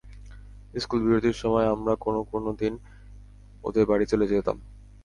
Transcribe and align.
School 0.73 0.99
বিরতির 1.03 1.37
সময় 1.41 1.67
আমরা 1.67 1.93
কোনো 1.95 2.19
কোনো 2.31 2.49
দিন 2.53 2.73
ওদের 3.63 3.83
বাড়ি 3.85 4.05
চলে 4.05 4.25
যেতাম। 4.27 4.57